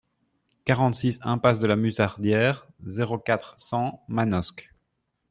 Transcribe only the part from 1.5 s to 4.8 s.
de la Musardière, zéro quatre, cent, Manosque